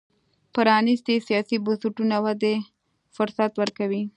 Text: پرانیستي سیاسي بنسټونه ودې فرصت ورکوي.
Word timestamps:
پرانیستي 0.53 1.15
سیاسي 1.27 1.57
بنسټونه 1.65 2.15
ودې 2.25 2.55
فرصت 3.15 3.51
ورکوي. 3.57 4.03